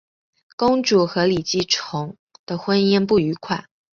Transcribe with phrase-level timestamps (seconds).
[0.57, 2.15] 公主和李继崇
[2.47, 3.65] 的婚姻不愉快。